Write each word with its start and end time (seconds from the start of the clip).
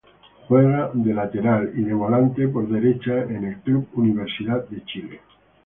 Juega 0.47 0.89
de 0.95 1.13
lateral 1.13 1.73
y 1.75 1.83
de 1.83 1.93
volante 1.93 2.47
por 2.47 2.67
derecha 2.67 3.21
en 3.21 3.45
el 3.45 3.59
club 3.61 3.87
Universidad 3.93 4.67
de 4.67 4.83
Chile. 4.85 5.19